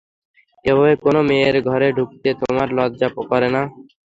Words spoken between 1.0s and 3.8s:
কোনো মেয়ের ঘরে ঢুকতে, তোমার লজ্জা করেনা?